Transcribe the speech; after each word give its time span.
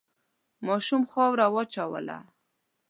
ماشوم 0.65 1.03
خاوره 1.11 1.45
وواچوله. 1.49 2.17